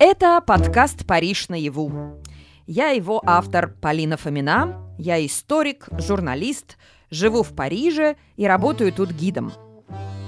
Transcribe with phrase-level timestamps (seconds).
[0.00, 2.20] Это подкаст «Париж наяву».
[2.68, 4.94] Я его автор Полина Фомина.
[4.96, 6.78] Я историк, журналист,
[7.10, 9.52] живу в Париже и работаю тут гидом.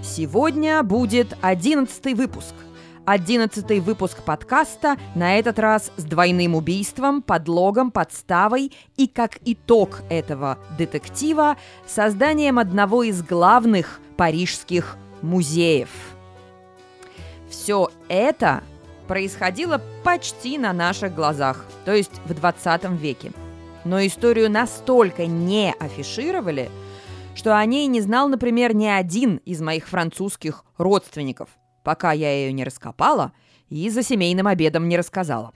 [0.03, 2.53] Сегодня будет одиннадцатый выпуск.
[3.07, 10.59] Одиннадцатый выпуск подкаста, на этот раз с двойным убийством, подлогом, подставой и, как итог этого
[10.79, 11.57] детектива,
[11.87, 15.91] созданием одного из главных парижских музеев.
[17.49, 18.65] Все это
[19.11, 23.33] происходило почти на наших глазах, то есть в 20 веке.
[23.85, 26.71] Но историю настолько не афишировали,
[27.35, 31.49] что о ней не знал, например, ни один из моих французских родственников,
[31.83, 33.33] пока я ее не раскопала
[33.69, 35.55] и за семейным обедом не рассказала.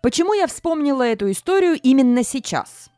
[0.00, 2.90] Почему я вспомнила эту историю именно сейчас?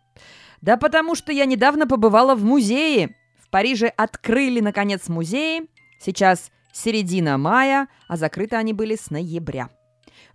[0.60, 3.16] Да потому что я недавно побывала в музее.
[3.42, 5.70] В Париже открыли, наконец, музеи.
[5.98, 9.68] Сейчас середина мая, а закрыты они были с ноября.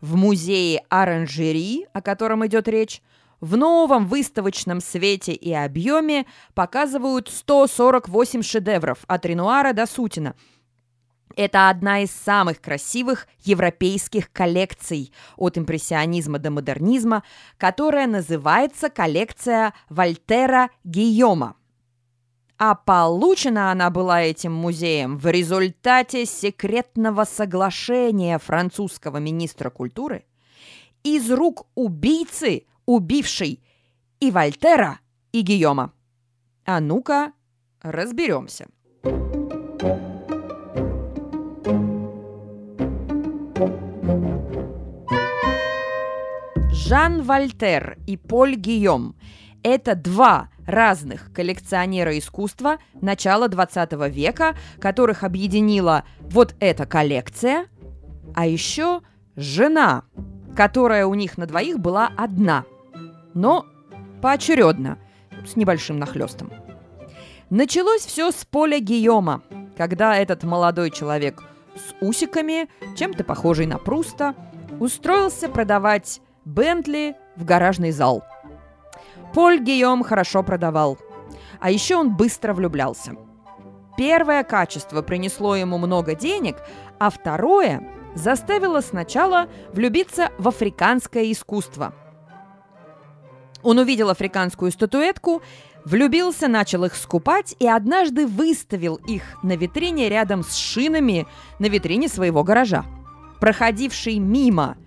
[0.01, 3.01] В музее оранжерии, о котором идет речь,
[3.40, 10.35] в новом выставочном свете и объеме показывают 148 шедевров от Ренуара до Сутина.
[11.35, 17.23] Это одна из самых красивых европейских коллекций от импрессионизма до модернизма,
[17.57, 21.55] которая называется коллекция Вольтера Гийома–
[22.65, 30.23] а получена она была этим музеем в результате секретного соглашения французского министра культуры
[31.03, 33.61] из рук убийцы, убившей
[34.21, 35.01] и Вольтера,
[35.34, 35.91] и Гийома.
[36.63, 37.34] А ну-ка,
[37.81, 38.67] разберемся.
[46.71, 49.17] Жан Вольтер и Поль Гийом–
[49.63, 57.67] это два разных коллекционера искусства начала 20 века, которых объединила вот эта коллекция,
[58.35, 59.01] а еще
[59.35, 60.03] жена,
[60.55, 62.65] которая у них на двоих была одна,
[63.34, 63.65] но
[64.22, 64.97] поочередно,
[65.45, 66.52] с небольшим нахлестом.
[67.50, 69.44] Началось все с поля Гийома,
[69.78, 71.44] когда этот молодой человек
[71.75, 74.35] с усиками, чем-то похожий на Пруста,
[74.79, 78.23] устроился продавать Бентли в гаражный зал–
[79.34, 80.98] Поль Гийом хорошо продавал.
[81.60, 83.16] А еще он быстро влюблялся.
[83.98, 86.58] Первое качество принесло ему много денег,
[87.00, 87.84] а второе
[88.16, 91.94] заставило сначала влюбиться в африканское искусство.
[93.64, 95.42] Он увидел африканскую статуэтку,
[95.86, 101.26] влюбился, начал их скупать и однажды выставил их на витрине рядом с шинами
[101.60, 102.86] на витрине своего гаража.
[103.40, 104.78] Проходивший мимо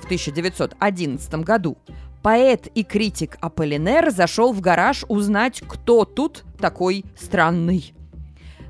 [0.00, 1.76] в 1911 году
[2.22, 7.94] Поэт и критик Аполлинер зашел в гараж узнать, кто тут такой странный.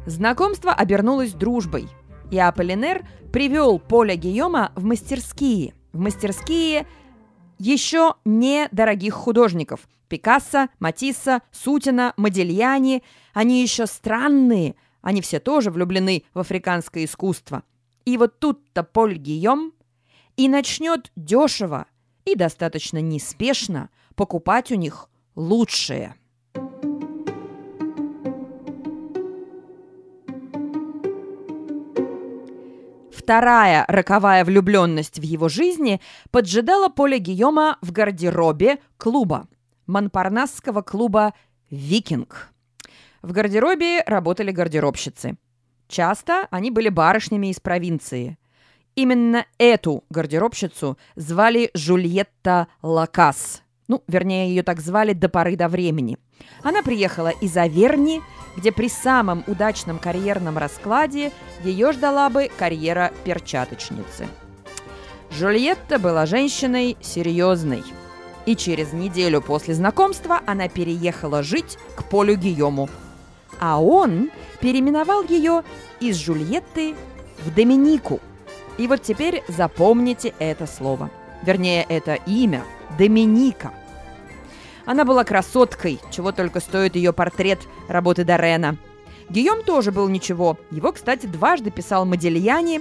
[0.07, 1.89] Знакомство обернулось дружбой,
[2.31, 5.75] и Аполлинер привел Поля Гийома в мастерские.
[5.93, 6.87] В мастерские
[7.59, 9.89] еще не дорогих художников.
[10.09, 13.03] Пикассо, Матисса, Сутина, Модельяни.
[13.35, 14.77] Они еще странные.
[15.03, 17.65] Они все тоже влюблены в африканское искусство.
[18.05, 19.73] И вот тут-то Поль Гийом
[20.37, 21.87] и начнет дешево–
[22.25, 26.15] и достаточно неспешно покупать у них лучшее.
[33.13, 36.01] Вторая роковая влюбленность в его жизни
[36.33, 39.47] поджидала Поля Гийома в гардеробе клуба,
[39.87, 41.35] Монпарнасского клуба
[41.71, 42.53] «Викинг».
[43.23, 45.37] В гардеробе работали гардеробщицы.
[45.87, 48.39] Часто они были барышнями из провинции.
[48.97, 53.63] Именно эту гардеробщицу звали Жульетта Лакас.
[53.89, 56.19] Ну, вернее, ее так звали до поры до времени.
[56.63, 58.21] Она приехала из Аверни,
[58.57, 61.33] где при самом удачном карьерном раскладе
[61.65, 64.29] ее ждала бы карьера перчаточницы.
[65.31, 67.85] Жульетта была женщиной серьезной.
[68.47, 72.89] И через неделю после знакомства она переехала жить к Полю Гийому.
[73.61, 74.31] А он
[74.61, 75.63] переименовал ее
[76.01, 76.95] из Жульетты
[77.45, 78.21] в Доминику–
[78.81, 81.11] и вот теперь запомните это слово.
[81.43, 82.65] Вернее, это имя–
[82.99, 83.73] Доминика.
[84.87, 87.59] Она была красоткой, чего только стоит ее портрет
[87.89, 88.79] работы Дорена.
[89.29, 90.57] Гийом тоже был ничего.
[90.71, 92.81] Его, кстати, дважды писал Модельяни.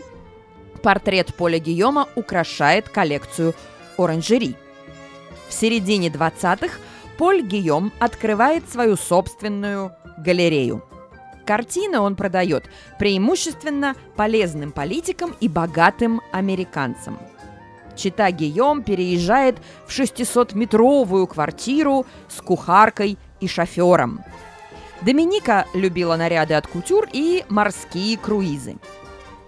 [0.81, 3.53] Портрет Поля Гийома украшает коллекцию
[3.97, 4.55] оранжери.
[5.49, 6.79] В середине 20-х
[7.17, 10.81] Поль Гийом открывает свою собственную галерею–
[11.49, 12.69] Картины он продает
[12.99, 17.17] преимущественно полезным политикам и богатым американцам.
[17.95, 19.57] Чита Гийом переезжает
[19.87, 24.23] в 600-метровую квартиру с кухаркой и шофером.
[25.01, 28.75] Доминика любила наряды от кутюр и морские круизы.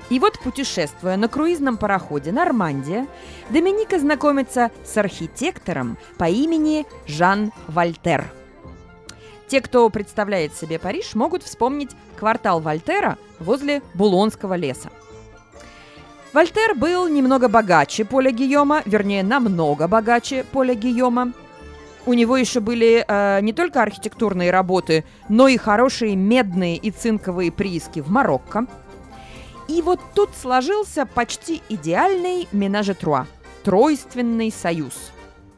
[0.09, 3.05] И вот, путешествуя на круизном пароходе «Нормандия»,
[3.51, 8.25] Доминика знакомится с архитектором по имени Жан Вольтер.
[9.51, 14.89] Те, кто представляет себе Париж, могут вспомнить квартал Вольтера возле Булонского леса.
[16.31, 21.33] Вольтер был немного богаче Поля Гийома, вернее, намного богаче Поля Гийома.
[22.05, 27.51] У него еще были э, не только архитектурные работы, но и хорошие медные и цинковые
[27.51, 28.67] прииски в Марокко–
[29.67, 33.27] и вот тут сложился почти идеальный менаже труа–
[33.63, 35.11] тройственный союз.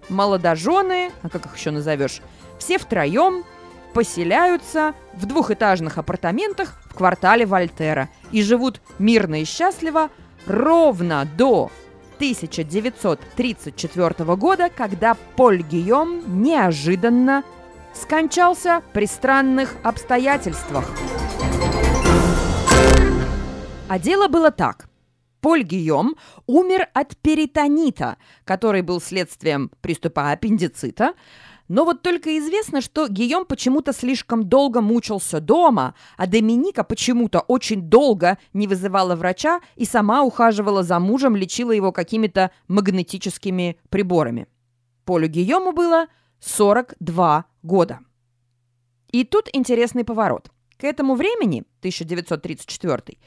[0.09, 2.21] Молодожены, а как их еще назовешь,
[2.59, 3.43] все втроем
[3.93, 10.09] поселяются в двухэтажных апартаментах в квартале Вольтера и живут мирно и счастливо
[10.47, 11.71] ровно до
[12.15, 17.43] 1934 года, когда Поль Гийом неожиданно
[17.93, 20.89] скончался при странных обстоятельствах.
[23.87, 24.89] А дело было так.
[25.41, 26.15] Поль Гийом
[26.47, 31.13] умер от перитонита, который был следствием приступа аппендицита,
[31.67, 37.83] но вот только известно, что Гийом почему-то слишком долго мучился дома, а Доминика почему-то очень
[37.83, 44.47] долго не вызывала врача и сама ухаживала за мужем, лечила его какими-то магнетическими приборами.
[45.05, 46.07] Полю Гийому было
[46.39, 47.99] 42 года.
[49.11, 50.49] И тут интересный поворот.
[50.77, 53.17] К этому времени, 1934,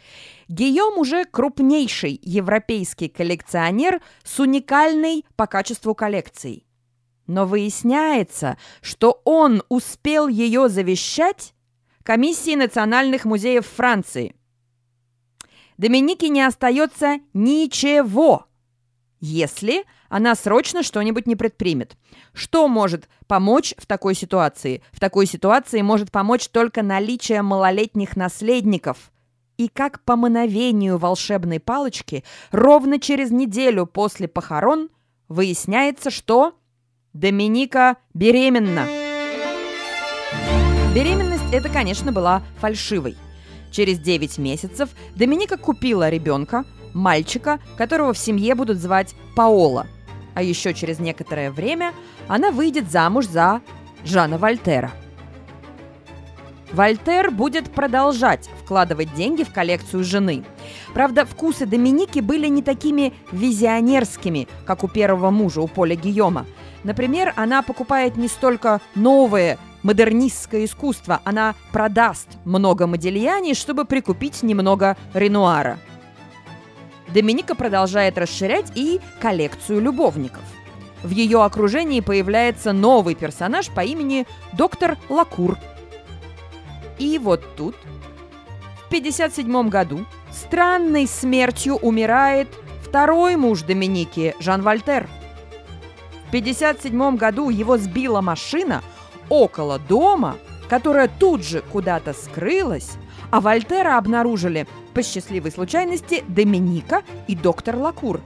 [0.49, 6.66] Гийом уже крупнейший европейский коллекционер с уникальной по качеству коллекцией.
[7.27, 11.55] Но выясняется, что он успел ее завещать
[12.07, 14.37] Комиссии национальных музеев Франции.
[15.77, 18.47] Доминике не остается ничего,
[19.19, 21.97] если она срочно что-нибудь не предпримет.
[22.33, 24.83] Что может помочь в такой ситуации?
[24.93, 29.11] В такой ситуации может помочь только наличие малолетних наследников.
[29.57, 34.91] И как по мановению волшебной палочки, ровно через неделю после похорон
[35.29, 36.55] выясняется, что
[37.17, 38.87] Доминика беременна.
[40.95, 43.17] Беременность это, конечно, была фальшивой.
[43.71, 46.65] Через 9 месяцев Доминика купила ребенка,
[46.95, 49.87] мальчика, которого в семье будут звать Паола–
[50.37, 51.95] а еще через некоторое время
[52.29, 53.63] она выйдет замуж за
[54.05, 54.93] Жана Вольтера.
[56.73, 60.45] Вольтер будет продолжать вкладывать деньги в коллекцию жены.
[60.93, 66.45] Правда, вкусы Доминики были не такими визионерскими, как у первого мужа, у Поля Гийома.
[66.87, 74.97] Например, она покупает не столько новое модернистское искусство, она продаст много модельяний, чтобы прикупить немного
[75.13, 75.79] Ренуара–
[77.17, 80.43] Доминика продолжает расширять и коллекцию любовников.
[81.03, 85.57] В ее окружении появляется новый персонаж по имени доктор Лакур.
[86.99, 87.75] И вот тут,
[88.85, 92.49] в 1957 году, странной смертью умирает
[92.83, 95.09] второй муж Доминики, Жан Вольтер.
[96.27, 98.83] В 1957 году его сбила машина
[99.29, 100.37] около дома,
[100.69, 102.93] которая тут же куда-то скрылась,
[103.31, 108.21] а Вольтера обнаружили по счастливой случайности Доминика и доктор Лакур,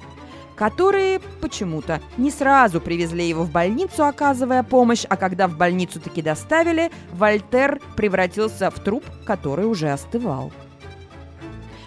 [0.56, 6.22] которые почему-то не сразу привезли его в больницу, оказывая помощь, а когда в больницу таки
[6.22, 10.52] доставили, Вольтер превратился в труп, который уже остывал.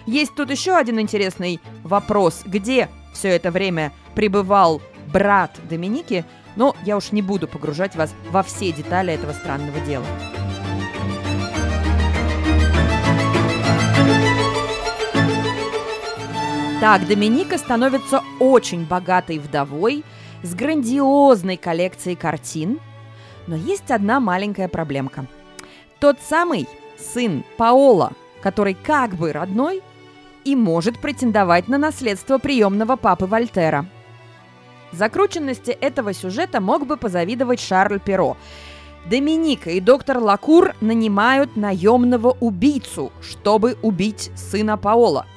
[0.06, 4.82] Есть тут еще один интересный вопрос, где все это время пребывал
[5.14, 6.24] брат Доминики,
[6.56, 10.04] но я уж не буду погружать вас во все детали этого странного дела.
[16.80, 20.04] Так, Доминика становится очень богатой вдовой
[20.42, 22.80] с грандиозной коллекцией картин.
[23.46, 25.26] Но есть одна маленькая проблемка.
[26.00, 26.68] Тот самый
[26.98, 29.80] сын Паола, который как бы родной,
[30.44, 33.86] и может претендовать на наследство приемного папы Вольтера.
[34.94, 38.36] Закрученности этого сюжета мог бы позавидовать Шарль Перо.
[39.06, 45.26] Доминика и доктор Лакур нанимают наемного убийцу, чтобы убить сына Паола–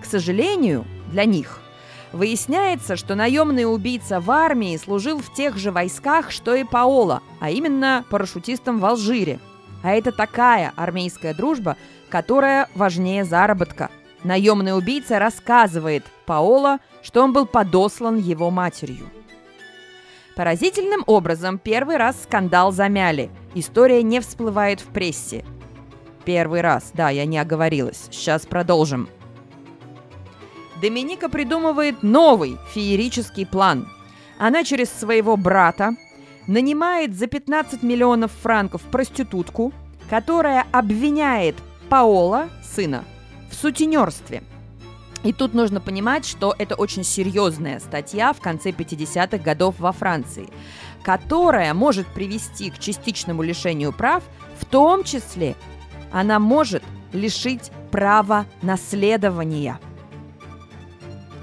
[0.00, 1.60] к сожалению, для них
[2.12, 7.50] выясняется, что наемный убийца в армии служил в тех же войсках, что и Паола, а
[7.50, 9.38] именно парашютистом в Алжире.
[9.82, 11.76] А это такая армейская дружба,
[12.08, 13.90] которая важнее заработка.
[14.24, 19.10] Наемный убийца рассказывает Паола, что он был подослан его матерью.
[20.36, 23.30] Поразительным образом первый раз скандал замяли.
[23.54, 25.44] История не всплывает в прессе.
[26.24, 28.08] Первый раз, да, я не оговорилась.
[28.10, 29.08] Сейчас продолжим.
[30.80, 33.88] Доминика придумывает новый феерический план.
[34.38, 35.94] Она через своего брата
[36.46, 39.72] нанимает за 15 миллионов франков проститутку,
[40.08, 41.56] которая обвиняет
[41.88, 43.04] Паола, сына,
[43.60, 44.42] сутенерстве.
[45.22, 50.48] И тут нужно понимать, что это очень серьезная статья в конце 50-х годов во Франции,
[51.02, 54.22] которая может привести к частичному лишению прав,
[54.58, 55.56] в том числе
[56.10, 59.78] она может лишить права наследования.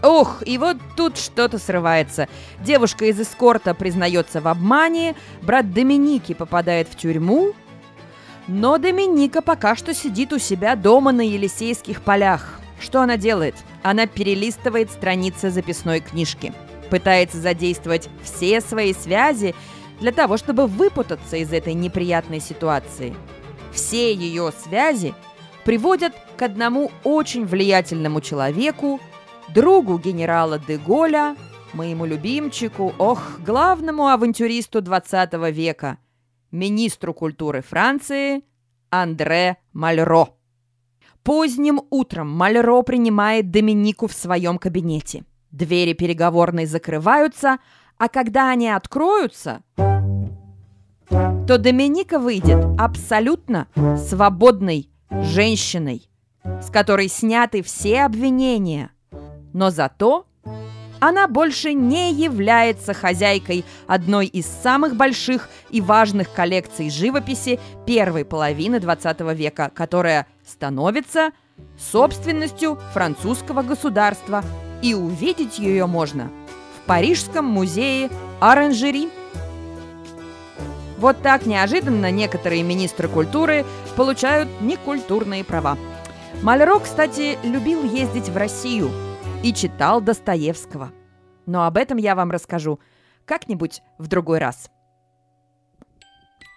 [0.03, 2.27] Ох, и вот тут что-то срывается.
[2.61, 7.53] Девушка из эскорта признается в обмане, брат Доминики попадает в тюрьму,
[8.47, 12.59] но Доминика пока что сидит у себя дома на Елисейских полях.
[12.79, 13.55] Что она делает?
[13.83, 16.53] Она перелистывает страницы записной книжки.
[16.89, 19.55] Пытается задействовать все свои связи
[19.99, 23.15] для того, чтобы выпутаться из этой неприятной ситуации.
[23.73, 25.13] Все ее связи
[25.65, 29.01] приводят к одному очень влиятельному человеку,
[29.49, 31.35] другу генерала Деголя,
[31.73, 35.97] моему любимчику, ох, главному авантюристу 20 века,
[36.51, 38.43] министру культуры Франции
[38.89, 40.29] Андре Мальро.
[41.23, 45.25] Поздним утром Мальро принимает Доминику в своем кабинете.
[45.51, 47.57] Двери переговорной закрываются,
[47.97, 49.61] а когда они откроются,
[51.09, 56.09] то Доминика выйдет абсолютно свободной женщиной,
[56.43, 58.91] с которой сняты все обвинения.
[59.53, 60.27] Но зато
[60.99, 68.79] она больше не является хозяйкой одной из самых больших и важных коллекций живописи первой половины
[68.79, 71.31] 20 века, которая становится
[71.79, 74.43] собственностью французского государства,
[74.81, 76.29] и увидеть ее можно
[76.77, 79.09] в Парижском музее Оранжери.
[80.99, 85.77] Вот так неожиданно некоторые министры культуры получают некультурные права.
[86.41, 88.91] Мальро, кстати, любил ездить в Россию–
[89.43, 90.91] и читал Достоевского.
[91.45, 92.79] Но об этом я вам расскажу
[93.25, 94.69] как-нибудь в другой раз.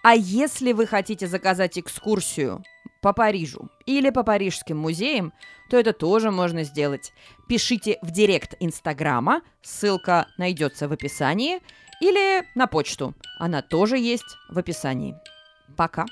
[0.03, 2.63] А если вы хотите заказать экскурсию
[3.01, 5.31] по Парижу или по парижским музеям,
[5.69, 7.13] то это тоже можно сделать.
[7.47, 11.59] Пишите в директ Инстаграма, ссылка найдется в описании,
[11.99, 15.15] или на почту, она тоже есть в описании.
[15.77, 16.05] Пока!